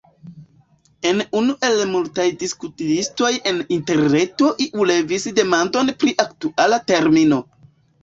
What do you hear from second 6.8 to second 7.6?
termino.